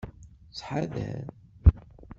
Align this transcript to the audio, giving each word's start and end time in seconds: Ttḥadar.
Ttḥadar. 0.49 1.21